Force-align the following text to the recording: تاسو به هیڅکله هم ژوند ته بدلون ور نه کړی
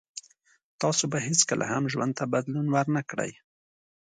تاسو 0.81 1.03
به 1.11 1.17
هیڅکله 1.27 1.65
هم 1.71 1.83
ژوند 1.93 2.13
ته 2.17 2.23
بدلون 2.33 2.67
ور 2.69 2.87
نه 2.95 3.01
کړی 3.09 3.31